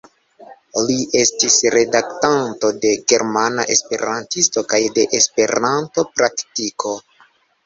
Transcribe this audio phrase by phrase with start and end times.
[0.85, 6.97] Li estis redaktanto de Germana Esperantisto kaj de Esperanto-Praktiko.